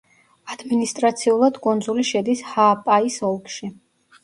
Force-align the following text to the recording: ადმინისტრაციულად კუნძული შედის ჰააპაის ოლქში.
ადმინისტრაციულად 0.53 1.59
კუნძული 1.67 2.07
შედის 2.13 2.43
ჰააპაის 2.55 3.21
ოლქში. 3.31 3.73